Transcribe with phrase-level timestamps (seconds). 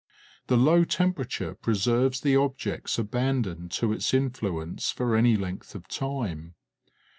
[0.47, 6.55] The low temperature preserves the objects abandoned to its influence for any length of time.